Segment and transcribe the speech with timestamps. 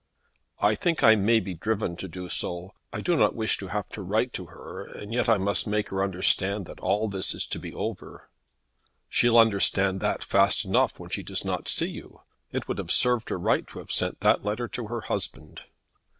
[0.61, 2.73] "I think I may be driven to do so.
[2.91, 5.89] I do not wish to have to write to her, and yet I must make
[5.89, 8.27] her understand that all this is to be over."
[9.09, 12.21] "She'll understand that fast enough when she does not see you.
[12.51, 15.65] It would have served her right to have sent that letter to her husband."